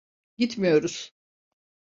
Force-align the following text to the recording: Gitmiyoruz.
Gitmiyoruz. 0.37 1.13